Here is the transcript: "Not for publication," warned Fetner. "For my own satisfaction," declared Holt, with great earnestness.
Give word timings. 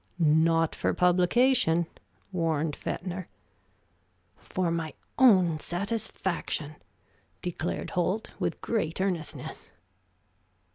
"Not 0.17 0.73
for 0.73 0.95
publication," 0.95 1.85
warned 2.31 2.75
Fetner. 2.75 3.27
"For 4.35 4.71
my 4.71 4.95
own 5.19 5.59
satisfaction," 5.59 6.77
declared 7.43 7.91
Holt, 7.91 8.31
with 8.39 8.61
great 8.61 8.99
earnestness. 8.99 9.69